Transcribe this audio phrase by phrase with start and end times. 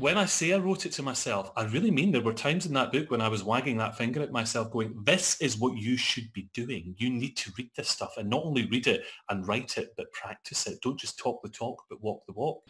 [0.00, 2.72] when I say I wrote it to myself, I really mean there were times in
[2.72, 5.98] that book when I was wagging that finger at myself going, this is what you
[5.98, 6.94] should be doing.
[6.96, 10.10] You need to read this stuff and not only read it and write it, but
[10.12, 10.80] practice it.
[10.80, 12.62] Don't just talk the talk, but walk the walk.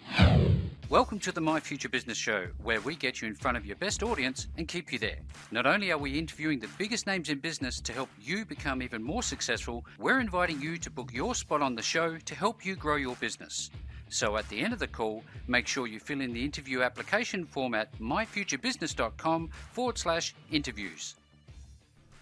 [0.88, 3.76] Welcome to the My Future Business Show, where we get you in front of your
[3.76, 5.20] best audience and keep you there.
[5.52, 9.04] Not only are we interviewing the biggest names in business to help you become even
[9.04, 12.74] more successful, we're inviting you to book your spot on the show to help you
[12.74, 13.70] grow your business.
[14.10, 17.46] So at the end of the call, make sure you fill in the interview application
[17.46, 21.14] form at myfuturebusiness.com forward slash interviews.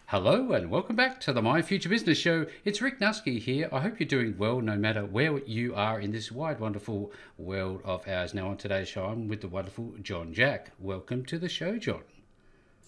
[0.07, 2.47] Hello and welcome back to the My Future Business Show.
[2.65, 3.69] It's Rick Nuske here.
[3.73, 7.83] I hope you're doing well no matter where you are in this wide, wonderful world
[7.85, 8.33] of ours.
[8.33, 10.73] Now, on today's show, I'm with the wonderful John Jack.
[10.79, 12.03] Welcome to the show, John.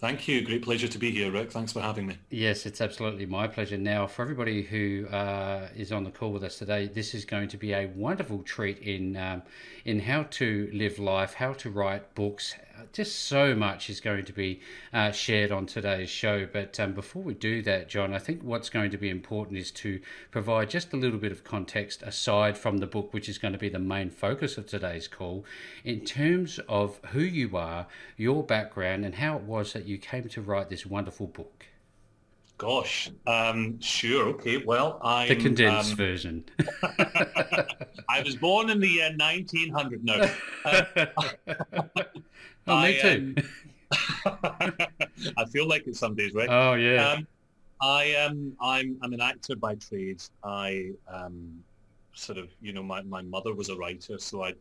[0.00, 0.40] Thank you.
[0.40, 1.52] Great pleasure to be here, Rick.
[1.52, 2.16] Thanks for having me.
[2.30, 3.76] Yes, it's absolutely my pleasure.
[3.76, 7.48] Now, for everybody who uh, is on the call with us today, this is going
[7.48, 9.42] to be a wonderful treat in um,
[9.84, 12.54] in how to live life, how to write books,
[12.92, 14.60] just so much is going to be
[14.92, 16.46] uh, shared on today's show.
[16.50, 19.70] But um, before we do that, John, I think what's going to be important is
[19.72, 20.00] to
[20.30, 23.58] provide just a little bit of context aside from the book, which is going to
[23.58, 25.44] be the main focus of today's call,
[25.84, 30.28] in terms of who you are, your background, and how it was that you came
[30.28, 31.66] to write this wonderful book.
[32.60, 34.58] Gosh, um, sure, okay.
[34.58, 36.44] Well, I the condensed um, version.
[38.10, 40.04] I was born in the year 1900.
[40.04, 40.30] No,
[40.66, 40.84] uh,
[42.66, 43.34] Oh, I, me too.
[44.24, 44.72] Um,
[45.36, 46.48] I feel like it some days, right?
[46.50, 47.12] Oh yeah.
[47.12, 47.26] Um,
[47.80, 48.56] I am.
[48.60, 48.98] I'm.
[49.02, 50.22] I'm an actor by trade.
[50.44, 51.62] I um,
[52.12, 54.52] sort of, you know, my, my mother was a writer, so I,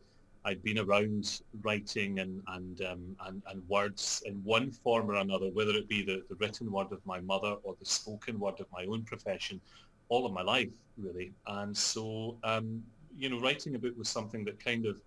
[0.44, 5.50] I'd been around writing and and, um, and and words in one form or another,
[5.50, 8.66] whether it be the, the written word of my mother or the spoken word of
[8.72, 9.60] my own profession,
[10.08, 11.32] all of my life really.
[11.46, 12.82] And so, um,
[13.16, 15.00] you know, writing a book was something that kind of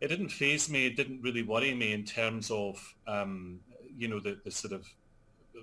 [0.00, 0.86] it didn't phase me.
[0.86, 3.60] It didn't really worry me in terms of um,
[3.96, 4.86] you know the, the sort of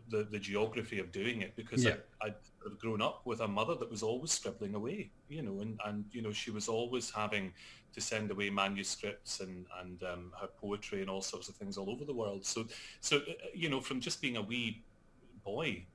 [0.09, 1.95] the, the geography of doing it because yeah.
[2.21, 5.79] I, I'd grown up with a mother that was always scribbling away, you know, and,
[5.85, 7.53] and you know she was always having
[7.93, 11.89] to send away manuscripts and and um, her poetry and all sorts of things all
[11.89, 12.45] over the world.
[12.45, 12.65] So
[13.01, 14.83] so uh, you know from just being a wee
[15.43, 15.85] boy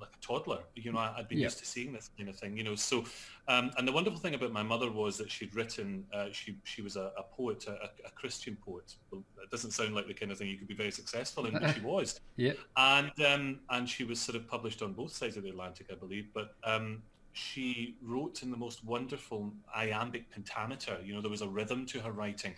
[0.00, 0.60] like a toddler.
[0.74, 1.44] You know, I, had been yeah.
[1.44, 2.56] used to seeing this kind of thing.
[2.56, 3.04] You know, so
[3.46, 6.04] um, and the wonderful thing about my mother was that she'd written.
[6.12, 8.94] Uh, she she was a, a poet, a, a, Christian poet.
[9.10, 11.52] Well, it doesn't sound like the kind of thing you could be very successful in,
[11.52, 12.20] but she was.
[12.36, 12.52] yeah.
[12.76, 15.94] And um, and she was sort of published on both sides of the Atlantic, I
[15.94, 16.28] believe.
[16.34, 17.02] But um,
[17.32, 20.98] she wrote in the most wonderful iambic pentameter.
[21.04, 22.54] You know, there was a rhythm to her writing.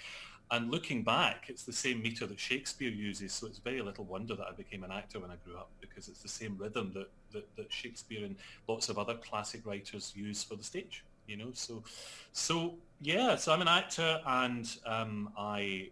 [0.53, 4.35] And looking back, it's the same meter that Shakespeare uses, so it's very little wonder
[4.35, 7.09] that I became an actor when I grew up because it's the same rhythm that,
[7.33, 8.35] that, that Shakespeare and
[8.67, 11.05] lots of other classic writers use for the stage.
[11.29, 11.85] You know, so
[12.33, 15.91] so yeah, so I'm an actor, and um, I,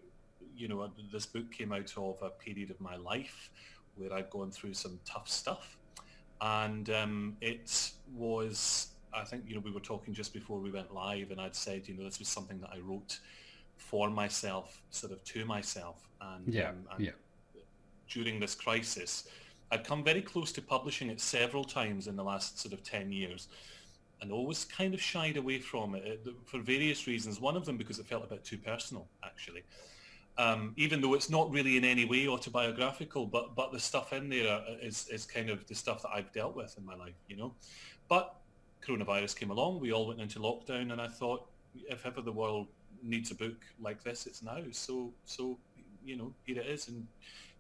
[0.57, 3.51] you know, this book came out of a period of my life
[3.95, 5.79] where I'd gone through some tough stuff,
[6.41, 10.93] and um, it was I think you know we were talking just before we went
[10.93, 13.21] live, and I'd said you know this was something that I wrote
[13.79, 16.09] for myself, sort of to myself.
[16.21, 17.11] And, yeah, um, and yeah.
[18.09, 19.29] during this crisis,
[19.71, 23.13] I'd come very close to publishing it several times in the last sort of 10
[23.13, 23.49] years
[24.21, 27.41] and always kind of shied away from it uh, for various reasons.
[27.41, 29.63] One of them because it felt a bit too personal, actually.
[30.37, 34.29] Um, even though it's not really in any way autobiographical, but but the stuff in
[34.29, 37.17] there uh, is is kind of the stuff that I've dealt with in my life,
[37.29, 37.55] you know.
[38.09, 38.37] But
[38.87, 42.69] coronavirus came along, we all went into lockdown, and I thought, if ever the world
[43.03, 44.59] needs a book like this, it's now.
[44.73, 45.59] So, so
[46.05, 47.07] you know, here it is, and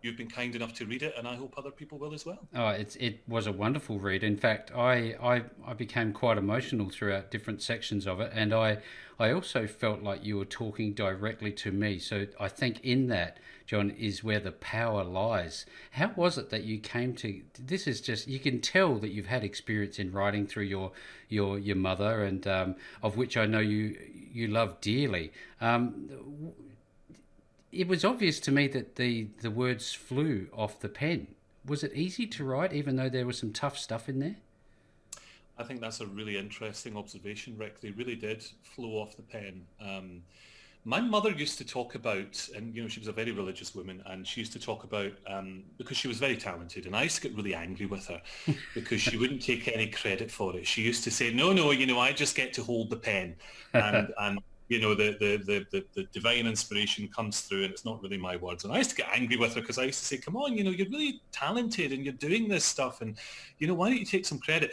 [0.02, 2.38] you've been kind enough to read it, and I hope other people will as well.
[2.54, 4.22] Oh, it's it was a wonderful read.
[4.22, 8.78] In fact, I I, I became quite emotional throughout different sections of it, and I
[9.18, 11.98] I also felt like you were talking directly to me.
[11.98, 15.66] So I think in that, John, is where the power lies.
[15.92, 17.42] How was it that you came to?
[17.58, 20.92] This is just you can tell that you've had experience in writing through your
[21.28, 23.98] your your mother, and um, of which I know you
[24.32, 25.32] you love dearly.
[25.60, 26.10] Um,
[27.72, 31.28] it was obvious to me that the, the words flew off the pen.
[31.66, 34.36] Was it easy to write, even though there was some tough stuff in there?
[35.58, 37.80] I think that's a really interesting observation, Rick.
[37.80, 39.66] They really did flow off the pen.
[39.80, 40.22] Um,
[40.84, 44.02] my mother used to talk about, and you know, she was a very religious woman,
[44.06, 47.16] and she used to talk about um, because she was very talented, and I used
[47.16, 48.22] to get really angry with her
[48.74, 50.66] because she wouldn't take any credit for it.
[50.66, 53.34] She used to say, "No, no, you know, I just get to hold the pen,"
[53.74, 54.38] and and
[54.68, 58.18] you know, the, the, the, the, the divine inspiration comes through and it's not really
[58.18, 58.64] my words.
[58.64, 60.56] And I used to get angry with her because I used to say, come on,
[60.56, 63.16] you know, you're really talented and you're doing this stuff and,
[63.58, 64.72] you know, why don't you take some credit?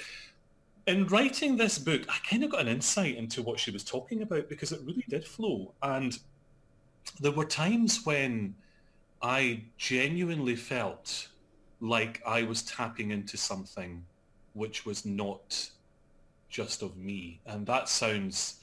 [0.88, 4.22] In writing this book, I kind of got an insight into what she was talking
[4.22, 5.74] about because it really did flow.
[5.82, 6.20] And
[7.22, 8.54] there were times when
[9.22, 11.30] I genuinely felt
[11.80, 14.04] like I was tapping into something
[14.54, 15.70] which was not
[16.50, 17.40] just of me.
[17.46, 18.60] And that sounds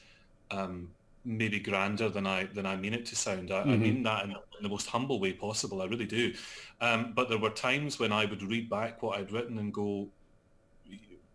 [0.51, 0.89] um,
[1.25, 3.51] maybe grander than I than I mean it to sound.
[3.51, 3.71] I, mm-hmm.
[3.71, 5.83] I mean that in, in, the most humble way possible.
[5.83, 6.35] I really do.
[6.81, 10.09] Um, but there were times when I would read back what I'd written and go,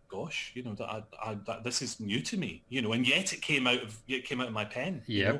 [0.09, 3.07] gosh, you know, that, I, I, that this is new to me, you know, and
[3.07, 5.01] yet it came out of it came out of my pen.
[5.05, 5.17] Yeah.
[5.17, 5.39] You know?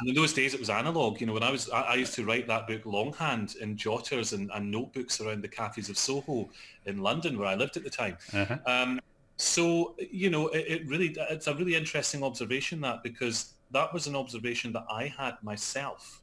[0.00, 1.20] And in those days it was analog.
[1.20, 4.50] You know, when I was I, used to write that book longhand in jotters and,
[4.54, 6.48] and, notebooks around the cafes of Soho
[6.86, 8.16] in London where I lived at the time.
[8.32, 8.58] Uh-huh.
[8.66, 9.00] Um,
[9.36, 14.06] so you know, it, it really it's a really interesting observation that because that was
[14.06, 16.22] an observation that I had myself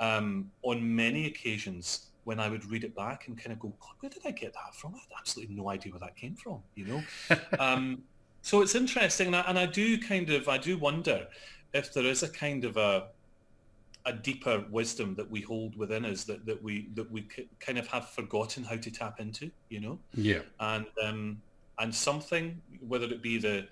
[0.00, 3.92] um, on many occasions when I would read it back and kind of go, God,
[4.00, 4.94] where did I get that from?
[4.94, 7.02] I had absolutely no idea where that came from, you know?
[7.58, 8.02] um,
[8.42, 9.28] so it's interesting.
[9.28, 11.26] And I, and I do kind of, I do wonder
[11.72, 13.08] if there is a kind of a,
[14.06, 17.26] a deeper wisdom that we hold within us that, that we that we
[17.58, 19.98] kind of have forgotten how to tap into, you know.
[20.14, 20.40] Yeah.
[20.58, 21.42] And um,
[21.78, 23.66] and something, whether it be the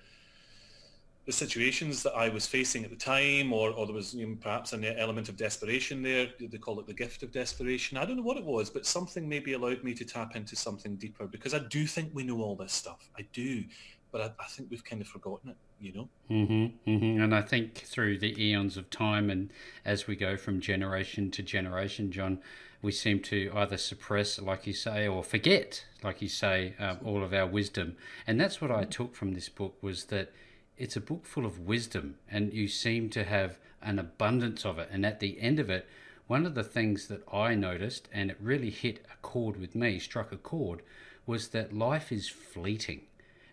[1.29, 4.37] the situations that I was facing at the time, or, or there was you know,
[4.41, 6.29] perhaps an element of desperation there.
[6.41, 7.99] They call it the gift of desperation.
[7.99, 10.97] I don't know what it was, but something maybe allowed me to tap into something
[10.97, 13.11] deeper because I do think we know all this stuff.
[13.19, 13.63] I do,
[14.11, 16.09] but I, I think we've kind of forgotten it, you know?
[16.31, 17.21] Mm-hmm, mm-hmm.
[17.21, 19.51] And I think through the eons of time and
[19.85, 22.39] as we go from generation to generation, John,
[22.81, 27.23] we seem to either suppress, like you say, or forget, like you say, um, all
[27.23, 27.97] of our wisdom.
[28.27, 30.33] And that's what I took from this book was that–
[30.79, 34.89] it's a book full of wisdom, and you seem to have an abundance of it.
[34.91, 35.87] And at the end of it,
[36.27, 39.99] one of the things that I noticed, and it really hit a chord with me,
[39.99, 40.83] struck a chord,
[41.27, 43.03] was that life is fleeting.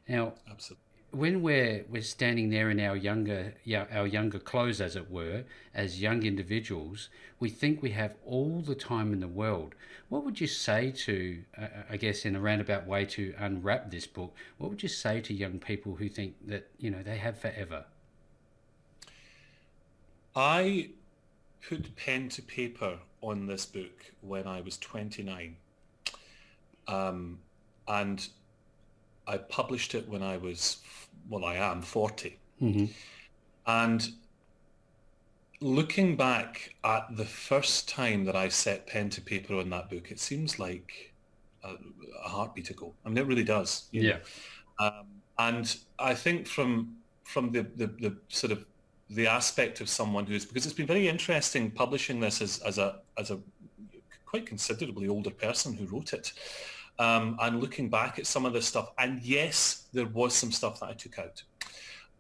[0.08, 3.54] Now, Absolutely when we're we're standing there in our younger
[3.92, 5.44] our younger clothes as it were
[5.74, 7.10] as young individuals
[7.40, 9.76] we think we have all the time in the world.
[10.10, 14.08] What would you say to uh, i guess in a roundabout way to unwrap this
[14.08, 17.38] book what would you say to young people who think that you know they have
[17.38, 17.86] forever?
[20.36, 20.90] I
[21.68, 25.56] put pen to paper on this book when i was 29
[26.88, 27.40] um,
[27.88, 28.28] and
[29.28, 30.78] I published it when I was,
[31.30, 32.38] well, I am 40.
[32.62, 32.86] Mm-hmm.
[33.68, 34.10] And
[35.62, 40.12] looking back at the first time that I set pen to paper on that book,
[40.12, 41.14] it seems like
[41.64, 41.74] a,
[42.24, 42.94] a heartbeat ago.
[43.06, 43.86] I mean, it really does.
[44.04, 44.18] yeah.
[44.80, 45.08] Um,
[45.38, 48.66] and I think from from the, the, the sort of
[49.10, 53.00] the aspect of someone who's because it's been very interesting publishing this as, as a
[53.18, 53.40] as a
[54.26, 56.34] quite considerably older person who wrote it
[57.00, 58.92] um, and looking back at some of this stuff.
[58.98, 61.44] And yes, there was some stuff that I took out.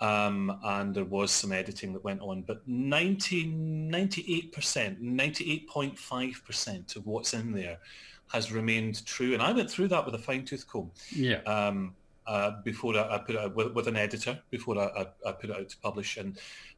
[0.01, 4.51] Um, and there was some editing that went on, but 90, 98%,
[5.01, 7.77] 98.5% of what's in there
[8.31, 9.33] has remained true.
[9.33, 10.92] And I went through that with a fine tooth comb.
[11.12, 11.42] Yeah.
[11.44, 11.95] Um,
[12.27, 15.51] uh, before I, I, put it out with, with, an editor, before I, I, put
[15.51, 16.18] it out to publish.
[16.18, 16.38] And,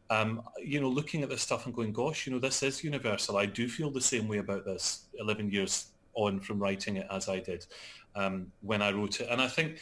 [0.10, 3.38] um, you know, looking at this stuff and going, gosh, you know, this is universal.
[3.38, 7.30] I do feel the same way about this 11 years on from writing it as
[7.30, 7.66] I did
[8.16, 9.30] um, when I wrote it.
[9.30, 9.80] And I think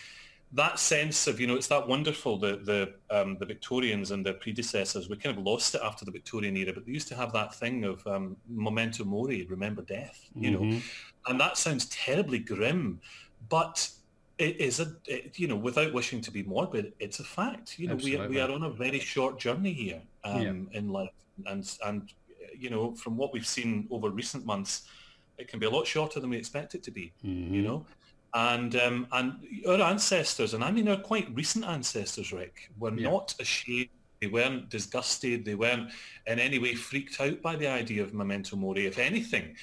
[0.52, 4.36] that sense of, you know, it's that wonderful, the the um, the Victorians and their
[4.36, 7.34] predecessors, we kind of lost it after the Victorian era, but they used to have
[7.34, 10.70] that thing of um, memento mori, remember death, you mm-hmm.
[10.70, 10.82] know,
[11.28, 13.00] and that sounds terribly grim,
[13.50, 13.90] but
[14.38, 17.80] it is a, it, you know, without wishing to be morbid, it's a fact.
[17.80, 20.80] You know, we, we are on a very short journey here um, yeah.
[20.80, 21.10] in life,
[21.46, 22.14] and and
[22.58, 24.88] you know, from what we've seen over recent months,
[25.38, 27.12] it can be a lot shorter than we expect it to be.
[27.26, 27.54] Mm-hmm.
[27.54, 27.86] You know,
[28.34, 29.34] and um, and
[29.68, 33.10] our ancestors, and I mean our quite recent ancestors, Rick, were yeah.
[33.10, 33.90] not ashamed.
[34.22, 35.46] They weren't disgusted.
[35.46, 35.92] They weren't
[36.26, 38.86] in any way freaked out by the idea of memento mori.
[38.86, 39.56] If anything,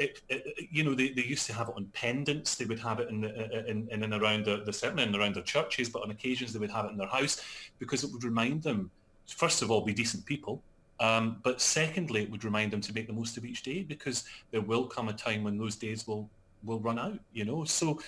[0.00, 2.54] it, it, you know, they, they used to have it on pendants.
[2.54, 5.16] They would have it in, the, in, in and around the, the certainly in and
[5.16, 7.42] around their churches, but on occasions they would have it in their house
[7.78, 8.90] because it would remind them,
[9.26, 10.62] first of all, be decent people,
[11.00, 14.24] um, but secondly, it would remind them to make the most of each day because
[14.50, 16.28] there will come a time when those days will
[16.62, 17.18] will run out.
[17.32, 18.00] You know, so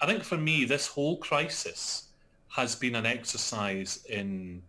[0.00, 2.08] I think for me, this whole crisis
[2.48, 4.62] has been an exercise in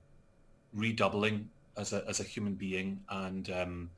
[0.74, 3.90] redoubling as a as a human being, and um,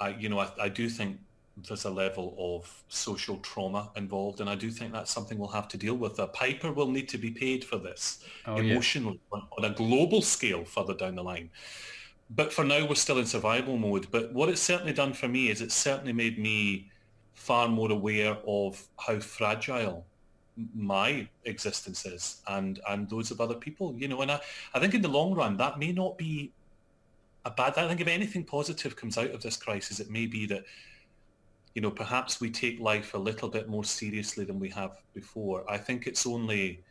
[0.00, 1.18] I, you know, I, I do think
[1.66, 5.68] there's a level of social trauma involved, and I do think that's something we'll have
[5.68, 6.18] to deal with.
[6.18, 9.38] A piper will need to be paid for this oh, emotionally yeah.
[9.38, 11.48] on, on a global scale further down the line
[12.30, 14.08] but for now we're still in survival mode.
[14.10, 16.90] But what it's certainly done for me is it's certainly made me
[17.34, 20.04] far more aware of how fragile
[20.74, 24.40] my existence is and and those of other people you know and I,
[24.74, 26.50] I think in the long run that may not be
[27.44, 27.76] a bad.
[27.76, 30.64] I think if anything positive comes out of this crisis, it may be that
[31.74, 35.64] you know perhaps we take life a little bit more seriously than we have before.
[35.68, 36.82] I think it's only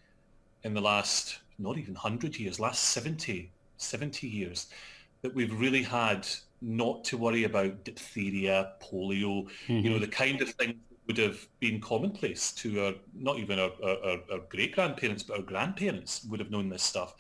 [0.64, 4.68] in the last not even 100 years, last 70, 70 years,
[5.22, 6.28] that we've really had
[6.62, 9.74] not to worry about diphtheria, polio, mm-hmm.
[9.74, 10.02] you know, mm-hmm.
[10.02, 14.40] the kind of thing would have been commonplace to our, not even our, our, our
[14.50, 17.16] great-grandparents, but our grandparents would have known this stuff.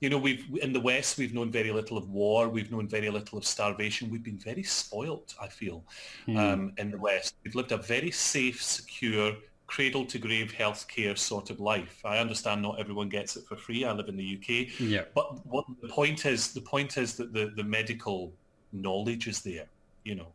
[0.00, 2.48] You know, we've in the West, we've known very little of war.
[2.48, 4.10] We've known very little of starvation.
[4.10, 5.84] We've been very spoilt, I feel,
[6.28, 6.36] mm.
[6.36, 7.36] um, in the West.
[7.42, 9.32] We've lived a very safe, secure,
[9.66, 12.00] cradle to grave healthcare sort of life.
[12.04, 13.84] I understand not everyone gets it for free.
[13.84, 14.80] I live in the UK.
[14.80, 15.02] Yeah.
[15.14, 18.32] But what the point is, the point is that the, the medical
[18.72, 19.66] knowledge is there,
[20.04, 20.28] you know.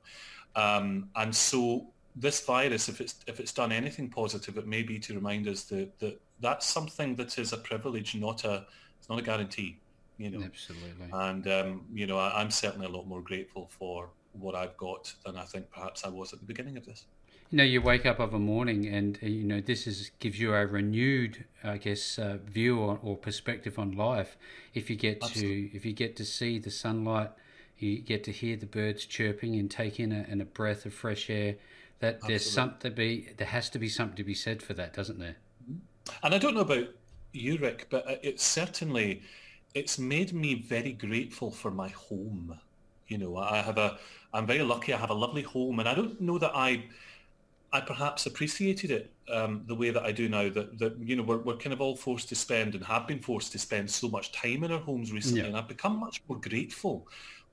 [0.55, 4.97] Um, and so this virus, if it's if it's done anything positive, it may be
[4.99, 8.65] to remind us that, that that's something that is a privilege, not a
[8.97, 9.77] it's not a guarantee.
[10.17, 11.07] You know, absolutely.
[11.13, 15.13] And um, you know, I, I'm certainly a lot more grateful for what I've got
[15.25, 17.05] than I think perhaps I was at the beginning of this
[17.49, 20.39] you know you wake up of a morning and uh, you know this is gives
[20.39, 24.37] you a renewed i guess uh, view on, or perspective on life
[24.73, 25.69] if you get Absolutely.
[25.69, 27.31] to if you get to see the sunlight
[27.77, 30.93] you get to hear the birds chirping and take in a, in a breath of
[30.93, 31.55] fresh air
[31.99, 32.27] that Absolutely.
[32.27, 35.19] there's something to be there has to be something to be said for that doesn't
[35.19, 35.79] there mm-hmm.
[36.23, 36.87] and i don't know about
[37.31, 39.21] you rick but it's certainly
[39.73, 42.59] it's made me very grateful for my home
[43.07, 43.97] you know i have a
[44.33, 46.83] i'm very lucky i have a lovely home and i don't know that i
[47.71, 50.49] I perhaps appreciated it um, the way that I do now.
[50.49, 53.19] That that you know we're we're kind of all forced to spend and have been
[53.19, 55.47] forced to spend so much time in our homes recently, yeah.
[55.47, 57.07] and I've become much more grateful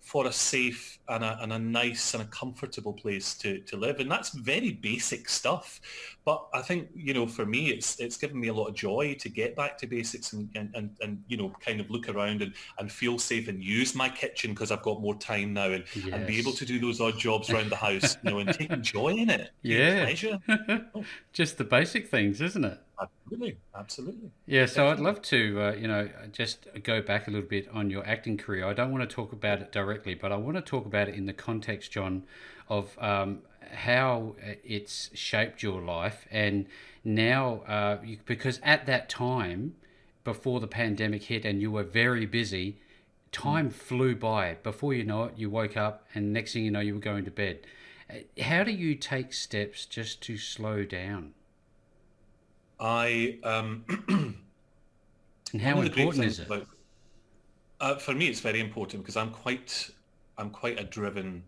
[0.06, 3.98] for a safe and a, and a nice and a comfortable place to, to live.
[3.98, 5.80] And that's very basic stuff.
[6.24, 9.16] But I think, you know, for me, it's it's given me a lot of joy
[9.18, 12.42] to get back to basics and, and, and, and you know, kind of look around
[12.42, 15.82] and, and feel safe and use my kitchen because I've got more time now and,
[15.96, 16.06] yes.
[16.12, 18.82] and be able to do those odd jobs around the house, you know, and taking
[18.94, 19.50] joy in it.
[19.62, 20.04] Yeah.
[20.04, 20.38] Pleasure.
[21.32, 22.78] Just the basic things, isn't it?
[23.00, 24.30] Absolutely, absolutely.
[24.46, 24.88] Yeah, so.
[24.88, 28.38] I'd love to, uh, you know, just go back a little bit on your acting
[28.38, 28.64] career.
[28.64, 31.14] I don't want to talk about it directly, but I want to talk about it
[31.14, 32.22] in the context, John,
[32.68, 36.66] of um, how it's shaped your life, and
[37.04, 39.74] now uh, you, because at that time,
[40.24, 42.78] before the pandemic hit, and you were very busy,
[43.30, 43.72] time mm.
[43.72, 44.54] flew by.
[44.62, 47.24] Before you know it, you woke up, and next thing you know, you were going
[47.24, 47.60] to bed.
[48.08, 51.34] Uh, how do you take steps just to slow down?
[52.78, 53.84] I um,
[55.52, 56.46] and how important is it?
[56.46, 56.66] About,
[57.80, 59.90] uh, for me, it's very important because I'm quite
[60.38, 61.42] I'm quite a driven,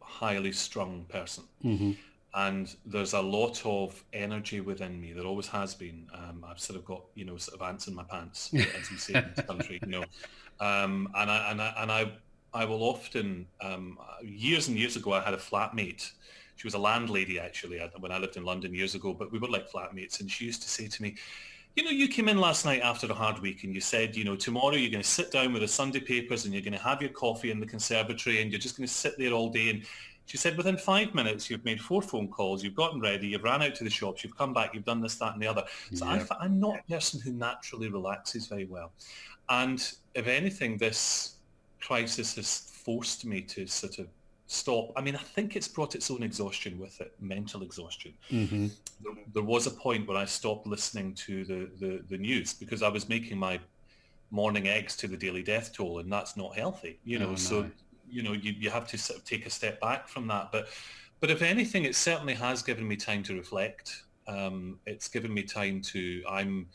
[0.00, 1.92] highly strung person, mm-hmm.
[2.34, 5.12] and there's a lot of energy within me.
[5.12, 6.06] There always has been.
[6.14, 8.96] Um, I've sort of got you know sort of ants in my pants, as we
[8.96, 10.04] say in this country, you know,
[10.60, 12.12] um, and I and I and I
[12.54, 16.12] I will often um, years and years ago I had a flatmate
[16.56, 19.38] she was a landlady actually uh, when I lived in London years ago, but we
[19.38, 20.20] were like flatmates.
[20.20, 21.16] And she used to say to me,
[21.76, 24.22] you know, you came in last night after a hard week and you said, you
[24.22, 26.78] know, tomorrow you're going to sit down with the Sunday papers and you're going to
[26.78, 29.70] have your coffee in the conservatory and you're just going to sit there all day.
[29.70, 29.82] And
[30.26, 33.60] she said, within five minutes, you've made four phone calls, you've gotten ready, you've ran
[33.60, 35.64] out to the shops, you've come back, you've done this, that and the other.
[35.92, 36.28] So yep.
[36.30, 38.92] I, I'm not a person who naturally relaxes very well.
[39.48, 41.34] And if anything, this
[41.80, 44.06] crisis has forced me to sort of
[44.46, 44.92] stop.
[44.96, 48.14] I mean, I think it's brought its own exhaustion with it, mental exhaustion.
[48.30, 48.66] Mm-hmm.
[49.02, 52.82] There, there, was a point where I stopped listening to the, the, the, news because
[52.82, 53.58] I was making my
[54.30, 57.26] morning eggs to the daily death toll, and that's not healthy, you know.
[57.26, 57.36] Oh, no.
[57.36, 57.70] So,
[58.08, 60.52] you know, you, you have to sort of take a step back from that.
[60.52, 60.68] But,
[61.20, 64.04] but if anything, it certainly has given me time to reflect.
[64.26, 66.66] Um, it's given me time to, I'm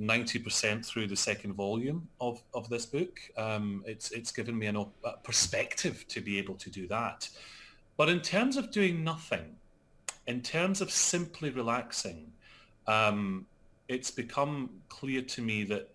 [0.00, 3.20] 90% through the second volume of, of this book.
[3.36, 7.28] Um, it's, it's given me an, a perspective to be able to do that.
[7.96, 9.56] But in terms of doing nothing,
[10.26, 12.32] in terms of simply relaxing,
[12.86, 13.46] um,
[13.88, 15.90] it's become clear to me that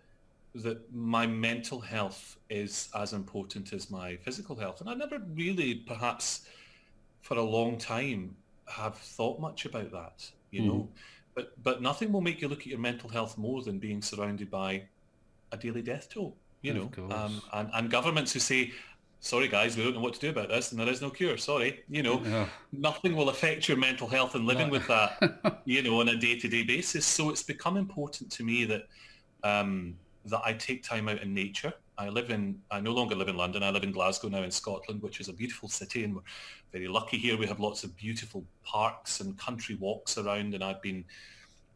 [0.56, 4.82] that my mental health is as important as my physical health.
[4.82, 6.48] And I never really, perhaps
[7.22, 8.36] for a long time,
[8.68, 10.66] have thought much about that, you mm.
[10.66, 10.90] know.
[11.36, 14.50] But but nothing will make you look at your mental health more than being surrounded
[14.50, 14.84] by
[15.52, 16.38] a daily death toll.
[16.62, 18.74] You know, um, and and governments who say,
[19.22, 21.38] "Sorry, guys, we don't know what to do about this, and there is no cure."
[21.38, 22.48] Sorry, you know, yeah.
[22.74, 26.64] nothing will affect your mental health and living with that, you know, on a day-to-day
[26.64, 27.06] basis.
[27.06, 28.88] So it's become important to me that
[29.44, 29.96] um,
[30.26, 31.74] that I take time out in nature.
[32.00, 33.62] I live in, I no longer live in London.
[33.62, 36.22] I live in Glasgow now in Scotland, which is a beautiful city, and we're
[36.72, 37.38] very lucky here.
[37.38, 41.04] We have lots of beautiful parks and country walks around, and I've been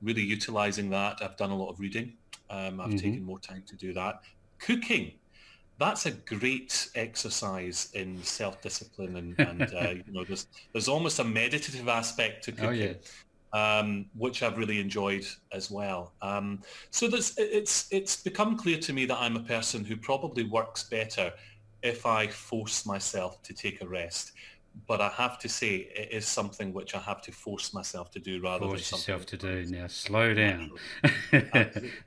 [0.01, 1.17] really utilising that.
[1.21, 2.13] I've done a lot of reading.
[2.49, 2.97] Um, I've mm-hmm.
[2.97, 4.21] taken more time to do that.
[4.59, 5.11] Cooking.
[5.77, 11.23] that's a great exercise in self-discipline and, and uh, you know there's there's almost a
[11.23, 12.69] meditative aspect to cooking.
[12.69, 12.93] Oh, yeah.
[13.53, 16.13] Um, which I've really enjoyed as well.
[16.23, 20.83] Um, so it's it's become clear to me that I'm a person who probably works
[20.85, 21.31] better
[21.83, 24.31] if I force myself to take a rest
[24.87, 28.19] but I have to say it is something which I have to force myself to
[28.19, 29.65] do rather force than yourself to do.
[29.65, 30.71] Now slow down.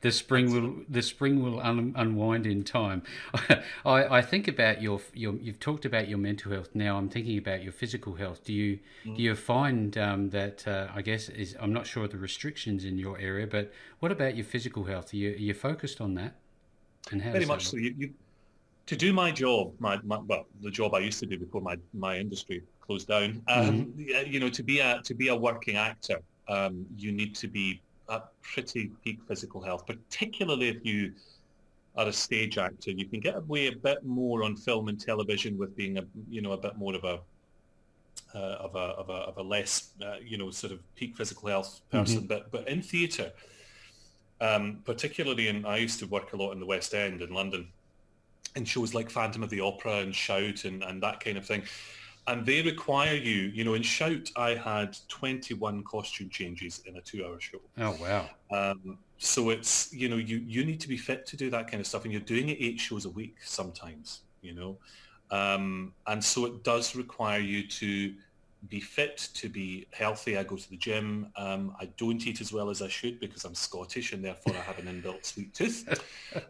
[0.01, 3.03] the spring will the spring will un, unwind in time.
[3.85, 6.71] I, I think about your your you've talked about your mental health.
[6.75, 8.45] Now I'm thinking about your physical health.
[8.45, 9.17] Do you mm.
[9.17, 12.85] do you find um, that uh, I guess is I'm not sure of the restrictions
[12.85, 15.15] in your area, but what about your physical health?
[15.15, 16.35] Are you are you focused on that?
[17.13, 17.77] And how very much so.
[17.77, 18.15] You, you
[18.87, 21.77] to do my job, my, my, well, the job I used to do before my,
[21.93, 24.33] my industry closed down, um, mm-hmm.
[24.33, 27.81] you know, to be a to be a working actor, um, you need to be
[28.09, 31.13] at pretty peak physical health, particularly if you
[31.97, 32.93] are a stage actor.
[32.93, 36.41] You can get away a bit more on film and television with being a you
[36.41, 37.19] know a bit more of a
[38.35, 41.49] uh, of a of a of a less uh, you know sort of peak physical
[41.49, 42.27] health person, mm-hmm.
[42.27, 43.33] but but in theatre.
[44.39, 47.69] Um, particularly in, I used to work a lot in the West End in London,
[48.55, 51.63] in shows like Phantom of the Opera and Shout and, and that kind of thing.
[52.29, 57.01] And they require you, you know, in Shout, I had 21 costume changes in a
[57.01, 57.59] two-hour show.
[57.79, 58.29] Oh, wow.
[58.51, 61.81] Um, so it's, you know, you, you need to be fit to do that kind
[61.81, 62.05] of stuff.
[62.05, 64.77] And you're doing it eight shows a week sometimes, you know.
[65.31, 68.15] Um, and so it does require you to
[68.69, 70.37] be fit, to be healthy.
[70.37, 71.29] I go to the gym.
[71.37, 74.61] Um, I don't eat as well as I should because I'm Scottish and therefore I
[74.61, 75.87] have an inbuilt sweet tooth.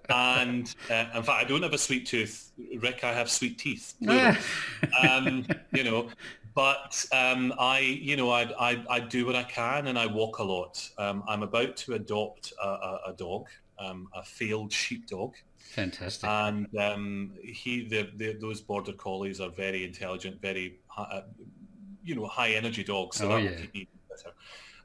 [0.08, 2.52] and uh, in fact, I don't have a sweet tooth.
[2.78, 3.94] Rick, I have sweet teeth.
[5.02, 6.08] um, you know,
[6.54, 10.38] but um, I, you know, I, I, I, do what I can and I walk
[10.38, 10.88] a lot.
[10.96, 13.48] Um, I'm about to adopt a, a, a dog,
[13.78, 15.34] um, a failed sheepdog.
[15.58, 16.26] Fantastic.
[16.26, 21.22] And um, he, the, the, those border collies are very intelligent, very uh,
[22.06, 23.56] you know high energy dogs, so oh, that yeah.
[23.56, 24.34] keep me better.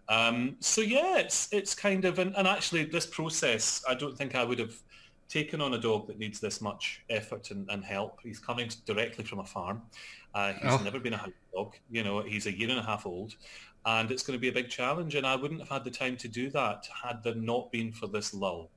[0.09, 4.36] Um, so yeah, it's it's kind of and, and actually this process, I don't think
[4.36, 4.75] I would have
[5.29, 8.19] taken on a dog that needs this much effort and, and help.
[8.21, 9.81] He's coming directly from a farm.
[10.36, 10.84] Uh, he's oh.
[10.84, 11.75] never been a house dog.
[11.89, 13.36] You know, he's a year and a half old,
[13.86, 15.15] and it's going to be a big challenge.
[15.15, 18.07] And I wouldn't have had the time to do that had there not been for
[18.07, 18.69] this lull.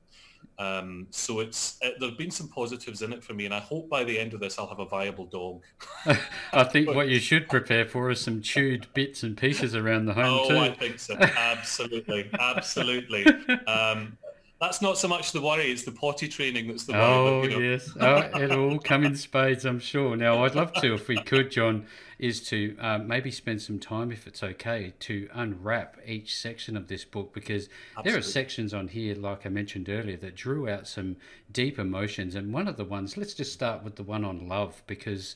[0.57, 3.59] Um, so it's it, there have been some positives in it for me, and I
[3.59, 5.63] hope by the end of this I'll have a viable dog.
[6.53, 10.13] I think what you should prepare for is some chewed bits and pieces around the
[10.13, 10.57] home oh, too.
[10.57, 11.15] I think so.
[11.19, 13.25] Absolutely, absolutely.
[13.67, 14.17] Um,
[14.65, 17.03] that's not so much the worry; it's the potty training that's the worry.
[17.03, 17.71] Oh but, you know.
[17.71, 20.15] yes, oh, it'll all come in spades, I'm sure.
[20.15, 21.85] Now, I'd love to, if we could, John,
[22.17, 26.87] is to uh, maybe spend some time, if it's okay, to unwrap each section of
[26.87, 28.11] this book because Absolutely.
[28.11, 31.17] there are sections on here, like I mentioned earlier, that drew out some
[31.51, 32.35] deep emotions.
[32.35, 35.35] And one of the ones, let's just start with the one on love because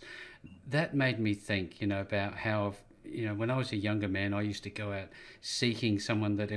[0.68, 2.76] that made me think, you know, about how
[3.12, 5.10] you know, when I was a younger man, I used to go out
[5.41, 6.50] seeking someone that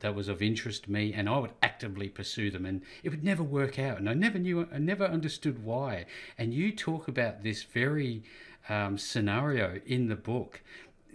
[0.00, 3.24] that was of interest to me, and I would actively pursue them, and it would
[3.24, 6.06] never work out, and I never knew, I never understood why.
[6.38, 8.22] And you talk about this very
[8.68, 10.62] um, scenario in the book.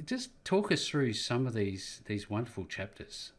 [0.06, 3.32] Just talk us through some of these these wonderful chapters.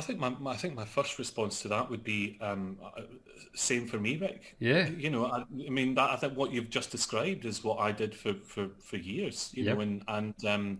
[0.00, 2.78] I think my, my, I think my first response to that would be um,
[3.54, 4.56] same for me, Rick.
[4.58, 4.88] Yeah.
[4.88, 7.92] You know, I, I, mean, that I think what you've just described is what I
[7.92, 9.50] did for for, for years.
[9.52, 9.74] You yep.
[9.74, 10.78] know, and and um,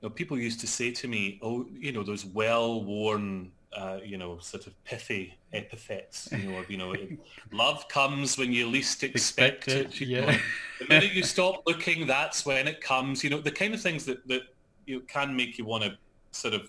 [0.00, 4.18] you know, people used to say to me, "Oh, you know, those well-worn, uh, you
[4.18, 6.28] know, sort of pithy epithets.
[6.32, 6.92] You know, of, you know,
[7.52, 10.08] love comes when you least expect, expect it.
[10.08, 10.32] yeah.
[10.32, 10.38] Know?
[10.80, 13.22] The minute you stop looking, that's when it comes.
[13.22, 14.42] You know, the kind of things that that
[14.86, 15.96] you know, can make you want to
[16.32, 16.68] sort of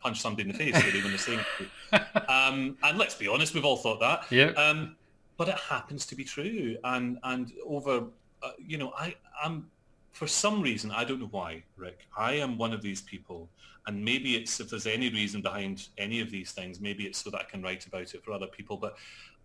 [0.00, 1.68] punch somebody in the face really when they're saying it.
[2.28, 4.24] Um, and let's be honest, we've all thought that.
[4.30, 4.50] Yeah.
[4.52, 4.96] Um,
[5.36, 8.04] but it happens to be true, and and over,
[8.42, 9.70] uh, you know, I am
[10.12, 12.06] for some reason I don't know why, Rick.
[12.16, 13.48] I am one of these people,
[13.86, 17.30] and maybe it's if there's any reason behind any of these things, maybe it's so
[17.30, 18.76] that I can write about it for other people.
[18.76, 18.96] But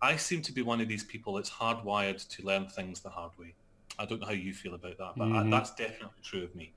[0.02, 3.32] I seem to be one of these people that's hardwired to learn things the hard
[3.38, 3.54] way.
[3.98, 5.52] I don't know how you feel about that, but mm-hmm.
[5.52, 6.72] I, that's definitely true of me.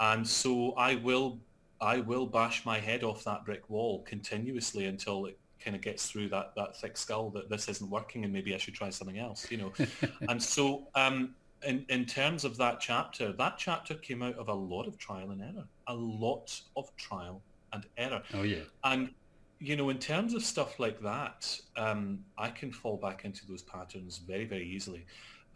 [0.00, 1.38] And so I will
[1.80, 6.10] I will bash my head off that brick wall continuously until it kind of gets
[6.10, 9.18] through that, that thick skull that this isn't working and maybe I should try something
[9.18, 9.72] else, you know.
[10.28, 14.54] and so um, in, in terms of that chapter, that chapter came out of a
[14.54, 18.22] lot of trial and error, a lot of trial and error.
[18.34, 18.62] Oh, yeah.
[18.84, 19.10] And,
[19.58, 23.62] you know, in terms of stuff like that, um, I can fall back into those
[23.62, 25.04] patterns very, very easily.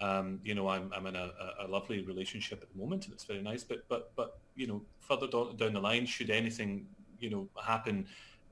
[0.03, 3.25] Um, you know, I'm, I'm in a, a, lovely relationship at the moment, and it's
[3.25, 3.63] very nice.
[3.63, 6.87] But but but you know, further down, down the line, should anything
[7.21, 8.07] you know happen,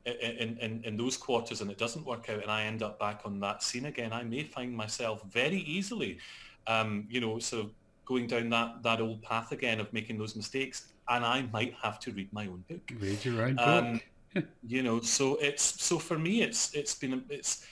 [0.06, 3.22] in, in, in those quarters and it doesn't work out and I end up back
[3.24, 6.18] on that scene again, I may find myself very easily,
[6.66, 7.70] um, you know, sort of
[8.04, 11.98] going down that, that old path again of making those mistakes and I might have
[12.00, 12.80] to read my own book.
[12.98, 14.00] Read your own um,
[14.34, 14.44] book.
[14.66, 17.66] you know, so it's, so for me, it's, it's been, it's,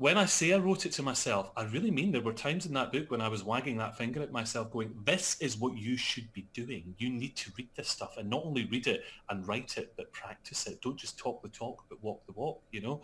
[0.00, 2.72] when I say I wrote it to myself, I really mean there were times in
[2.72, 5.98] that book when I was wagging that finger at myself going, this is what you
[5.98, 6.94] should be doing.
[6.96, 10.10] You need to read this stuff and not only read it and write it, but
[10.10, 10.80] practice it.
[10.80, 13.02] Don't just talk the talk, but walk the walk, you know?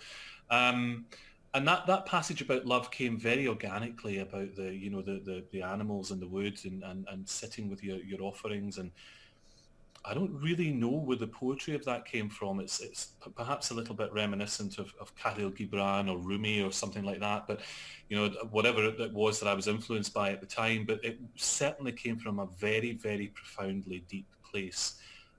[0.48, 1.04] Um,
[1.52, 5.44] and that, that passage about love came very organically about the, you know, the, the,
[5.52, 8.90] the animals in the woods and, and, and sitting with your, your offerings and,
[10.08, 12.60] I don't really know where the poetry of that came from.
[12.60, 17.02] It's it's perhaps a little bit reminiscent of, of Khalil Gibran or Rumi or something
[17.04, 17.46] like that.
[17.46, 17.60] But
[18.08, 21.18] you know, whatever it was that I was influenced by at the time, but it
[21.34, 24.94] certainly came from a very, very profoundly deep place.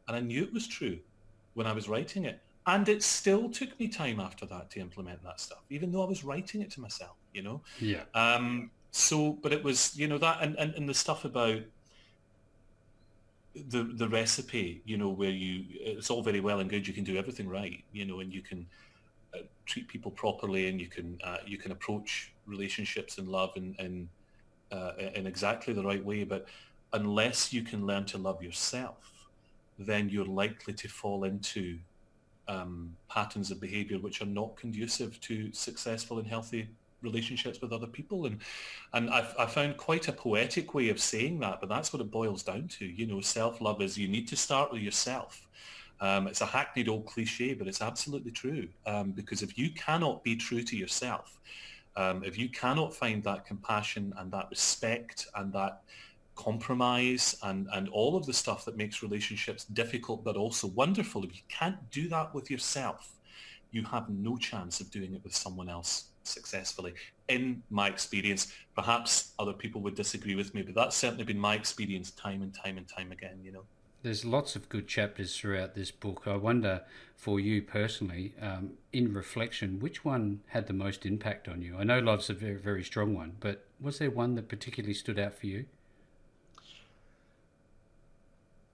[0.08, 1.00] And I knew it was true
[1.54, 2.42] when I was writing it.
[2.66, 6.08] And it still took me time after that to implement that stuff, even though I
[6.08, 7.62] was writing it to myself, you know?
[7.80, 8.04] Yeah.
[8.14, 11.62] Um, so, but it was, you know, that and, and, and the stuff about
[13.70, 16.88] the the recipe, you know, where you it's all very well and good.
[16.88, 18.66] You can do everything right, you know, and you can
[19.34, 23.76] uh, treat people properly, and you can uh, you can approach relationships and love in
[23.80, 24.10] in,
[24.72, 26.24] uh, in exactly the right way.
[26.24, 26.48] But
[26.94, 29.28] unless you can learn to love yourself,
[29.78, 31.80] then you're likely to fall into
[32.48, 36.70] um, patterns of behavior which are not conducive to successful and healthy
[37.02, 38.26] relationships with other people.
[38.26, 38.40] And
[38.94, 42.12] and I've, I found quite a poetic way of saying that but that's what it
[42.12, 42.86] boils down to.
[42.86, 45.48] You know self-love is you need to start with yourself.
[46.00, 48.68] Um, it's a hackneyed old cliche but it's absolutely true.
[48.86, 51.38] Um, because if you cannot be true to yourself
[51.98, 55.82] um, if you cannot find that compassion and that respect and that
[56.36, 61.36] compromise and, and all of the stuff that makes relationships difficult but also wonderful if
[61.36, 63.17] you can't do that with yourself
[63.72, 66.94] you have no chance of doing it with someone else successfully
[67.28, 68.54] in my experience.
[68.76, 72.54] Perhaps other people would disagree with me, but that's certainly been my experience time and
[72.54, 73.64] time and time again, you know.
[74.04, 76.24] There's lots of good chapters throughout this book.
[76.28, 76.84] I wonder
[77.16, 81.78] for you personally, um, in reflection, which one had the most impact on you?
[81.78, 85.18] I know love's a very, very strong one, but was there one that particularly stood
[85.18, 85.66] out for you?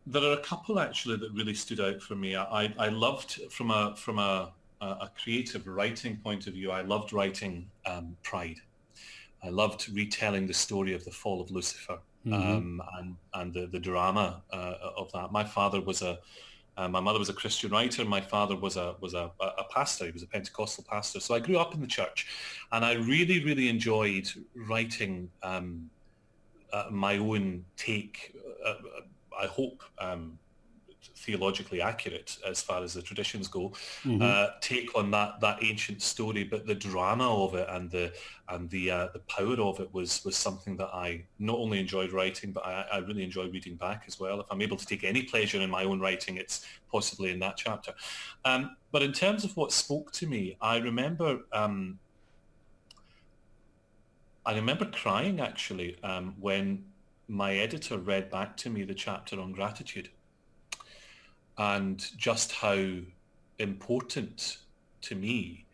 [0.06, 2.36] There are a couple actually that really stood out for me.
[2.36, 4.52] I, I loved from a from a
[4.84, 8.60] a creative writing point of view, I loved writing um, Pride.
[9.44, 12.34] I loved retelling the story of the fall of Lucifer mm-hmm.
[12.34, 15.32] um, and and the, the drama uh, of that.
[15.32, 16.20] My father was a
[16.76, 18.04] uh, my mother was a Christian writer.
[18.04, 20.06] My father was a was a, a pastor.
[20.06, 21.20] He was a Pentecostal pastor.
[21.20, 22.28] So I grew up in the church,
[22.72, 25.90] and I really really enjoyed writing um,
[26.72, 28.36] uh, my own take.
[28.66, 28.76] Uh, uh,
[29.40, 30.38] I hope um,
[31.24, 33.70] theologically accurate as far as the traditions go,
[34.04, 34.22] mm-hmm.
[34.22, 38.14] uh, take on that that ancient story, but the drama of it and the
[38.50, 42.12] and the uh, the power of it was was something that I not only enjoyed
[42.12, 44.42] writing, but I, I really enjoy reading back as well.
[44.42, 47.58] If I'm able to take any pleasure in my own writing, it's possibly in that
[47.58, 47.94] chapter.
[48.46, 51.40] Um, but in terms of what spoke to me, I remember.
[51.52, 52.00] Um,
[54.46, 56.84] I remember crying actually um, when
[57.30, 60.10] my editor read back to me the chapter on gratitude
[61.58, 62.88] and just how
[63.60, 64.58] important
[65.02, 65.66] to me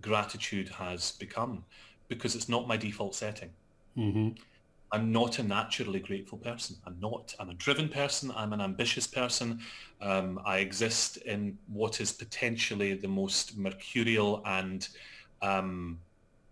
[0.00, 1.64] gratitude has become
[2.08, 3.50] because it's not my default setting.
[3.96, 4.30] Mm-hmm.
[4.92, 6.76] I'm not a naturally grateful person.
[6.86, 7.34] I'm not.
[7.40, 8.32] I'm a driven person.
[8.36, 9.60] I'm an ambitious person.
[10.00, 14.88] Um, I exist in what is potentially the most mercurial and
[15.42, 15.98] um,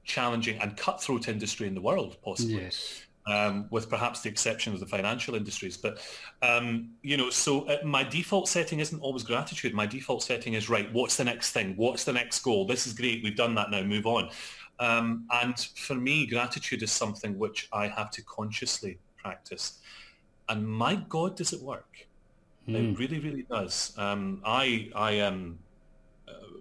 [0.03, 2.65] challenging and cutthroat industry in the world, possibly.
[2.65, 5.77] Yes um, with perhaps the exception of the financial industries.
[5.77, 5.99] But,
[6.43, 9.75] um, you know, so uh, my default setting isn't always gratitude.
[9.75, 11.75] My default setting is, right, what's the next thing?
[11.77, 12.67] What's the next goal?
[12.67, 13.23] This is great.
[13.23, 13.83] We've done that now.
[13.83, 14.31] Move on.
[14.79, 19.79] Um, and for me, gratitude is something which I have to consciously practice.
[20.49, 22.07] And my God, does it work?
[22.69, 22.75] Mm.
[22.75, 22.95] It hmm.
[22.95, 23.95] really, really does.
[23.97, 25.59] Um, I, I am,
[26.29, 26.59] uh,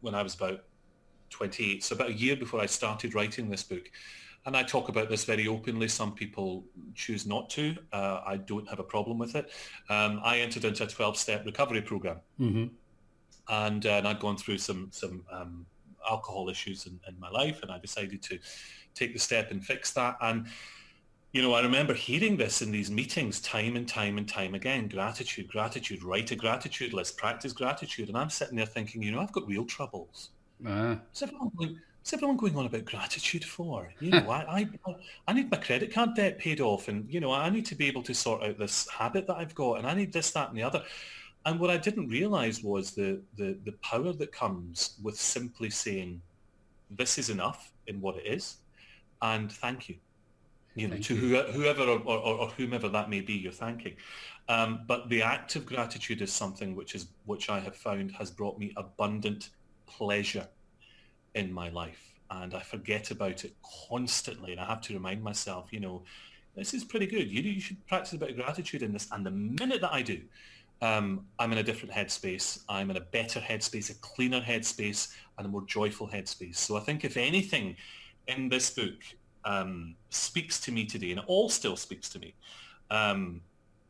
[0.00, 0.64] when I was about
[1.30, 3.90] 28, so about a year before I started writing this book,
[4.44, 5.88] and I talk about this very openly.
[5.88, 7.76] Some people choose not to.
[7.92, 9.50] Uh, I don't have a problem with it.
[9.88, 12.66] Um, I entered into a 12-step recovery program, mm-hmm.
[13.48, 15.66] and, uh, and I'd gone through some some um,
[16.08, 18.38] alcohol issues in, in my life, and I decided to
[18.94, 20.16] take the step and fix that.
[20.20, 20.46] And
[21.32, 24.86] you know, I remember hearing this in these meetings time and time and time again.
[24.86, 28.08] Gratitude, gratitude, write a gratitude list, practice gratitude.
[28.08, 30.30] And I'm sitting there thinking, you know, I've got real troubles.
[30.66, 30.96] Uh.
[31.12, 31.26] So
[32.02, 33.92] What's everyone going on about gratitude for?
[34.00, 34.96] You know, I, I
[35.28, 37.86] I need my credit card debt paid off, and you know, I need to be
[37.86, 40.58] able to sort out this habit that I've got, and I need this, that, and
[40.58, 40.82] the other.
[41.46, 46.20] and what I didn't realize was the, the, the power that comes with simply saying,
[46.90, 48.56] this is enough in what it is,
[49.22, 49.94] and thank you.
[50.74, 51.36] You know, thank to you.
[51.52, 53.94] whoever or, or, or, whomever that may be, you're thanking.
[54.48, 58.28] Um, but the act of gratitude is something which is which I have found has
[58.28, 59.50] brought me abundant
[59.86, 60.48] pleasure
[61.34, 63.54] in my life, and I forget about it
[63.88, 66.02] constantly, and I have to remind myself, you know,
[66.54, 67.30] this is pretty good.
[67.30, 70.02] You, you should practice a bit of gratitude in this, and the minute that I
[70.02, 70.20] do,
[70.82, 72.64] um, I'm in a different headspace.
[72.68, 76.56] I'm in a better headspace, a cleaner headspace, and a more joyful headspace.
[76.56, 77.76] So I think if anything
[78.26, 78.98] in this book
[79.44, 82.34] um, speaks to me today, and it all still speaks to me,
[82.90, 83.40] um,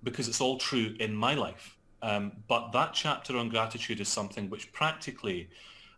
[0.03, 1.79] because it's all true in my life.
[2.03, 5.49] Um, but that chapter on gratitude is something which practically,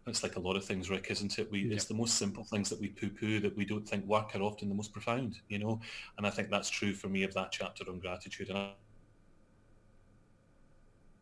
[0.06, 1.50] it's like a lot of things, Rick, isn't it?
[1.50, 1.74] We, yeah.
[1.74, 4.68] It's the most simple things that we poo-poo that we don't think work are often
[4.68, 5.80] the most profound, you know?
[6.18, 8.50] And I think that's true for me of that chapter on gratitude.
[8.50, 8.72] And I,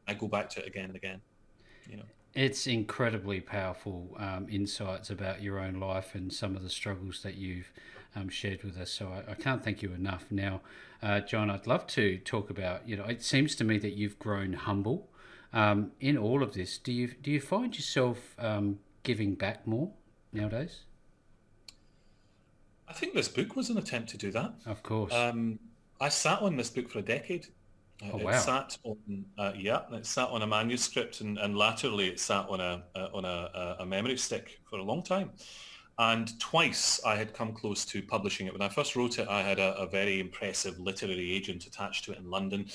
[0.09, 1.21] I go back to it again and again.
[1.89, 6.71] You know, it's incredibly powerful um, insights about your own life and some of the
[6.71, 7.73] struggles that you've
[8.15, 8.91] um, shared with us.
[8.91, 10.27] So I, I, can't thank you enough.
[10.31, 10.61] Now,
[11.03, 12.89] uh, John, I'd love to talk about.
[12.89, 15.09] You know, it seems to me that you've grown humble
[15.53, 16.79] um, in all of this.
[16.79, 19.91] Do you do you find yourself um, giving back more
[20.33, 20.81] nowadays?
[22.89, 24.53] I think this book was an attempt to do that.
[24.67, 25.13] Of course.
[25.15, 25.59] Um,
[26.01, 27.47] I sat on this book for a decade.
[28.13, 28.39] Oh, it wow.
[28.39, 32.61] sat on uh, yeah, it sat on a manuscript, and, and latterly it sat on
[32.61, 35.31] a, a on a, a, memory stick for a long time.
[36.11, 38.53] And twice I had come close to publishing it.
[38.53, 42.13] When I first wrote it, I had a, a very impressive literary agent attached to
[42.13, 42.67] it in London,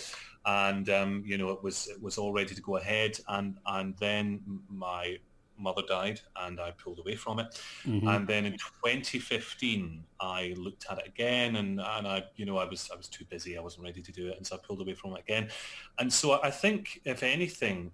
[0.45, 3.19] and um, you know it was it was all ready to go ahead.
[3.27, 5.17] And and then my
[5.57, 7.47] mother died and I pulled away from it.
[7.85, 8.07] Mm-hmm.
[8.07, 12.65] And then in 2015, I looked at it again and, and I, you know, I
[12.65, 13.57] was, I was too busy.
[13.57, 14.37] I wasn't ready to do it.
[14.37, 15.49] And so I pulled away from it again.
[15.97, 17.91] And so I think if anything,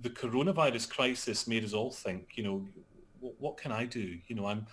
[0.00, 2.66] the coronavirus crisis made us all think, you know,
[3.20, 4.18] what, can I do?
[4.26, 4.66] You know, I'm,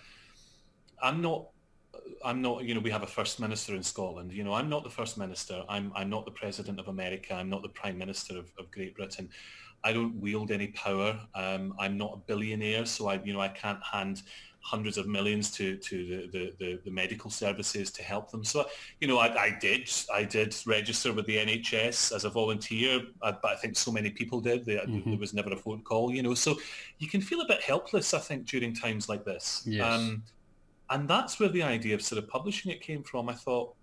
[1.02, 1.48] I'm not
[2.24, 4.32] I'm not, you know, we have a first minister in Scotland.
[4.32, 5.62] You know, I'm not the first minister.
[5.68, 7.34] I'm, I'm not the president of America.
[7.34, 9.28] I'm not the prime minister of, of Great Britain.
[9.84, 11.18] I don't wield any power.
[11.34, 14.22] Um, I'm not a billionaire, so I, you know, I can't hand
[14.66, 18.42] hundreds of millions to to the, the, the, the medical services to help them.
[18.42, 18.66] So,
[19.00, 23.32] you know, I, I, did I did register with the NHS as a volunteer, uh,
[23.40, 24.64] but I think so many people did.
[24.64, 25.10] They, mm-hmm.
[25.10, 26.34] There was never a phone call, you know.
[26.34, 26.56] So
[26.98, 29.62] you can feel a bit helpless, I think, during times like this.
[29.64, 29.84] Yes.
[29.84, 30.24] Um,
[30.90, 33.28] and that's where the idea of sort of publishing it came from.
[33.28, 33.74] I thought,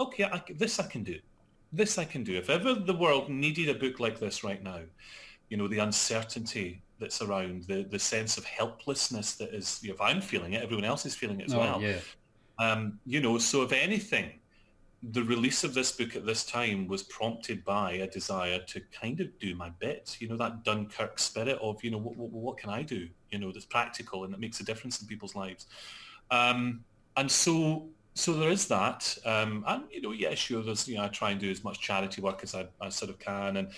[0.00, 1.18] okay, I, this I can do.
[1.72, 2.36] This I can do.
[2.36, 4.80] If ever the world needed a book like this right now,
[5.48, 9.94] you know, the uncertainty that's around, the, the sense of helplessness that is, you know,
[9.94, 11.82] if I'm feeling it, everyone else is feeling it as oh, well.
[11.82, 11.98] Yeah.
[12.58, 14.38] Um, you know, so if anything,
[15.10, 19.20] the release of this book at this time was prompted by a desire to kind
[19.20, 22.56] of do my bit, you know, that Dunkirk spirit of, you know, what, what, what
[22.58, 25.66] can I do, you know, that's practical and that makes a difference in people's lives.
[26.30, 26.84] Um,
[27.16, 29.18] and so so there is that.
[29.26, 31.80] Um, and, you know, yeah, sure, there's, you know, I try and do as much
[31.80, 33.56] charity work as I, I sort of can.
[33.56, 33.68] And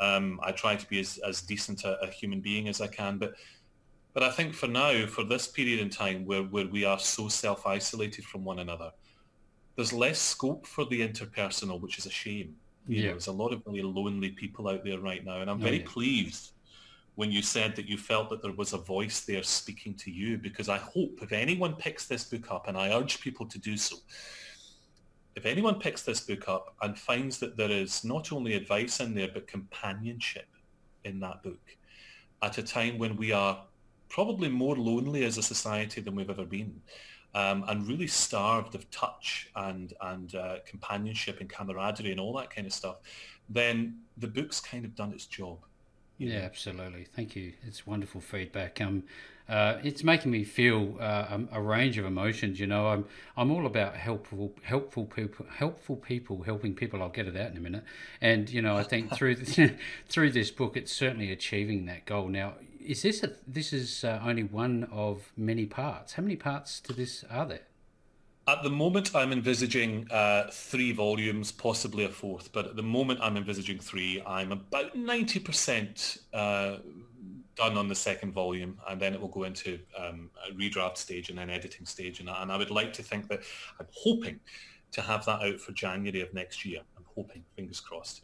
[0.00, 3.18] um, I try to be as, as decent a, a, human being as I can,
[3.18, 3.34] but
[4.14, 7.28] but I think for now, for this period in time where, where we are so
[7.28, 8.90] self-isolated from one another,
[9.74, 12.54] there's less scope for the interpersonal, which is a shame.
[12.86, 13.02] You yeah.
[13.02, 15.64] know, there's a lot of really lonely people out there right now, and I'm oh,
[15.64, 15.86] very yeah.
[15.86, 16.52] pleased
[17.14, 20.38] when you said that you felt that there was a voice there speaking to you,
[20.38, 23.76] because I hope if anyone picks this book up, and I urge people to do
[23.76, 23.96] so,
[25.34, 29.14] if anyone picks this book up and finds that there is not only advice in
[29.14, 30.46] there, but companionship
[31.04, 31.76] in that book
[32.42, 33.64] at a time when we are
[34.08, 36.80] probably more lonely as a society than we've ever been
[37.34, 42.50] um, and really starved of touch and, and uh, companionship and camaraderie and all that
[42.50, 42.96] kind of stuff,
[43.48, 45.58] then the book's kind of done its job.
[46.18, 47.06] Yeah, absolutely.
[47.16, 47.54] Thank you.
[47.66, 48.80] It's wonderful feedback.
[48.80, 49.04] Um,
[49.48, 52.60] uh, it's making me feel uh, a, a, range of emotions.
[52.60, 53.04] You know, I'm
[53.36, 57.02] I'm all about helpful helpful people helpful people helping people.
[57.02, 57.84] I'll get it out in a minute.
[58.20, 59.74] And you know, I think through the,
[60.08, 62.28] through this book, it's certainly achieving that goal.
[62.28, 66.14] Now, is this a this is uh, only one of many parts?
[66.14, 67.62] How many parts to this are there?
[68.48, 72.50] At the moment, I'm envisaging uh, three volumes, possibly a fourth.
[72.52, 74.22] But at the moment, I'm envisaging three.
[74.26, 76.76] I'm about ninety percent uh,
[77.54, 81.28] done on the second volume, and then it will go into um, a redraft stage
[81.28, 82.20] and then editing stage.
[82.20, 83.40] And, and I would like to think that
[83.78, 84.40] I'm hoping
[84.92, 86.80] to have that out for January of next year.
[86.96, 88.22] I'm hoping, fingers crossed.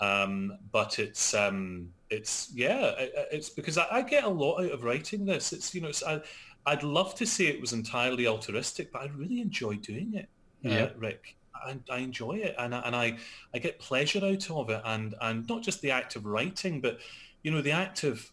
[0.00, 2.94] Um, but it's um, it's yeah,
[3.30, 5.52] it's because I, I, get a lot out of writing this.
[5.52, 6.22] It's you know, it's, I,
[6.64, 10.28] I'd love to say it was entirely altruistic, but I really enjoy doing it,
[10.70, 10.88] uh.
[10.96, 11.36] Rick.
[11.54, 13.18] I, I enjoy it and, I, and I,
[13.54, 16.98] I get pleasure out of it and, and not just the act of writing, but,
[17.42, 18.30] you know, the act of,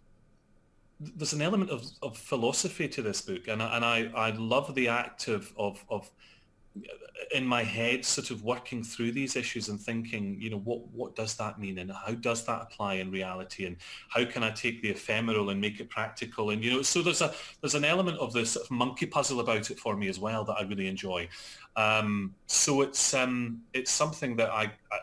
[0.99, 4.73] there's an element of, of philosophy to this book and, I, and I, I love
[4.73, 6.09] the act of, of, of
[7.33, 11.15] in my head sort of working through these issues and thinking, you know, what, what
[11.15, 13.77] does that mean and how does that apply in reality and
[14.09, 16.51] how can I take the ephemeral and make it practical?
[16.51, 19.39] And, you know, so there's a, there's an element of this sort of monkey puzzle
[19.39, 21.27] about it for me as well that I really enjoy.
[21.75, 24.99] Um, so it's, um, it's something that I, I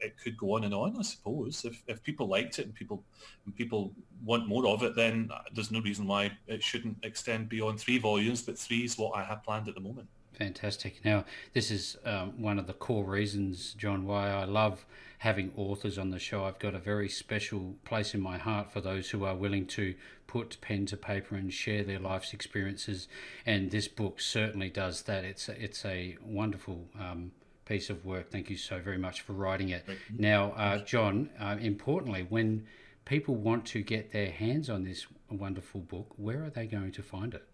[0.00, 1.64] It could go on and on, I suppose.
[1.64, 3.02] If, if people liked it and people
[3.46, 3.92] and people
[4.24, 8.42] want more of it, then there's no reason why it shouldn't extend beyond three volumes.
[8.42, 10.08] But three is what I have planned at the moment.
[10.34, 11.04] Fantastic.
[11.04, 14.86] Now, this is um, one of the core reasons, John, why I love
[15.18, 16.44] having authors on the show.
[16.44, 19.94] I've got a very special place in my heart for those who are willing to
[20.26, 23.06] put pen to paper and share their life's experiences.
[23.46, 25.24] And this book certainly does that.
[25.24, 27.32] It's a, it's a wonderful um,
[27.64, 28.30] piece of work.
[28.30, 29.84] Thank you so very much for writing it.
[30.16, 32.66] Now, uh, John, uh, importantly, when
[33.04, 37.02] people want to get their hands on this wonderful book, where are they going to
[37.02, 37.46] find it?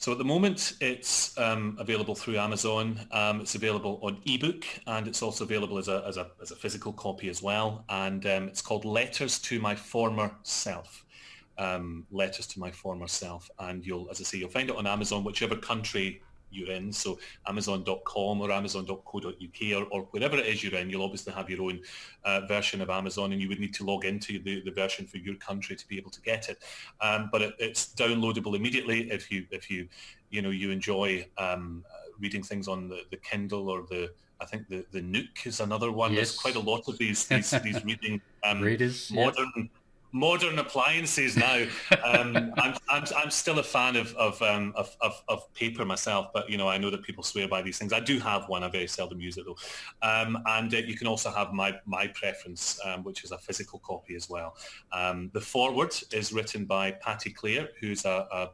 [0.00, 3.00] So at the moment, it's um, available through Amazon.
[3.10, 6.56] Um, it's available on ebook, and it's also available as a as a as a
[6.56, 7.84] physical copy as well.
[7.88, 11.04] And um, it's called Letters to My Former Self.
[11.58, 14.86] Um, Letters to My Former Self, and you'll, as I say, you'll find it on
[14.86, 16.92] Amazon, whichever country you're in.
[16.92, 21.62] So amazon.com or amazon.co.uk or, or wherever it is you're in, you'll obviously have your
[21.62, 21.80] own
[22.24, 25.18] uh, version of Amazon and you would need to log into the, the version for
[25.18, 26.62] your country to be able to get it.
[27.00, 29.88] Um, but it, it's downloadable immediately if you, if you,
[30.30, 31.84] you know, you enjoy um,
[32.18, 35.90] reading things on the, the Kindle or the, I think the, the Nook is another
[35.90, 36.12] one.
[36.12, 36.18] Yes.
[36.18, 39.68] There's quite a lot of these these, these reading um, readers, modern
[40.12, 41.64] modern appliances now.
[42.04, 46.28] Um, I'm, I'm, I'm still a fan of of, um, of, of, of paper myself,
[46.32, 47.92] but you know I know that people swear by these things.
[47.92, 48.62] I do have one.
[48.62, 49.56] I very seldom use it though.
[50.02, 53.78] Um, and uh, you can also have my my preference, um, which is a physical
[53.80, 54.56] copy as well.
[54.92, 58.48] Um, the foreword is written by Patti Clare, who's a, a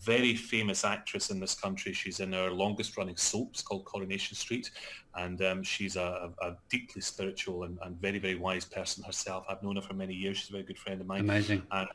[0.00, 1.92] very famous actress in this country.
[1.92, 4.70] She's in our longest running soaps called Coronation Street.
[5.16, 9.44] And um, she's a, a, deeply spiritual and, and, very, very wise person herself.
[9.48, 10.36] I've known her for many years.
[10.38, 11.20] She's a very good friend of mine.
[11.20, 11.62] Amazing.
[11.70, 11.88] And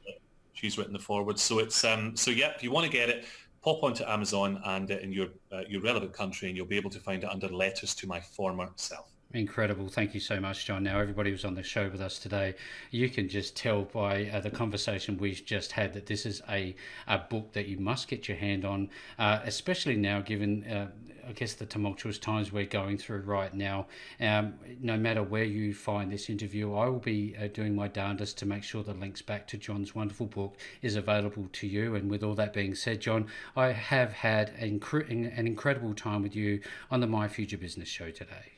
[0.54, 1.40] she's written the foreword.
[1.40, 3.26] So it's, um, so yeah, if you want to get it,
[3.62, 6.90] pop onto Amazon and uh, in your, uh, your relevant country and you'll be able
[6.90, 9.12] to find it under Letters to My Former Self.
[9.34, 9.88] Incredible.
[9.88, 10.84] Thank you so much, John.
[10.84, 12.56] Now, everybody who's on the show with us today,
[12.90, 16.76] you can just tell by uh, the conversation we've just had that this is a,
[17.08, 20.88] a book that you must get your hand on, uh, especially now, given, uh,
[21.32, 23.88] I guess, the tumultuous times we're going through right now.
[24.20, 28.38] Um, no matter where you find this interview, I will be uh, doing my darndest
[28.40, 31.96] to make sure the links back to John's wonderful book is available to you.
[31.96, 36.36] And with all that being said, John, I have had an, an incredible time with
[36.36, 36.60] you
[36.92, 38.52] on the My Future Business show today.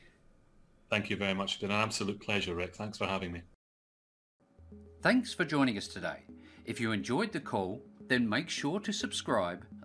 [0.90, 1.52] Thank you very much.
[1.52, 2.74] It's been an absolute pleasure, Rick.
[2.74, 3.42] Thanks for having me.
[5.00, 6.24] Thanks for joining us today.
[6.64, 9.64] If you enjoyed the call, then make sure to subscribe,